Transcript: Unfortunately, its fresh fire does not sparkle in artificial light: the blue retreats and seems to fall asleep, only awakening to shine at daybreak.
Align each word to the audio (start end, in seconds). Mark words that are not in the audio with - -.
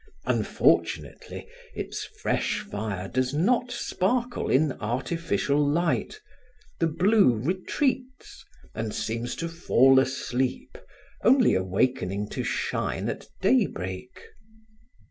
Unfortunately, 0.25 1.47
its 1.75 2.05
fresh 2.05 2.61
fire 2.61 3.07
does 3.07 3.35
not 3.35 3.71
sparkle 3.71 4.49
in 4.49 4.71
artificial 4.81 5.63
light: 5.63 6.19
the 6.79 6.87
blue 6.87 7.35
retreats 7.35 8.43
and 8.73 8.95
seems 8.95 9.35
to 9.35 9.47
fall 9.47 9.99
asleep, 9.99 10.75
only 11.23 11.53
awakening 11.53 12.29
to 12.29 12.43
shine 12.43 13.09
at 13.09 13.27
daybreak. 13.41 14.19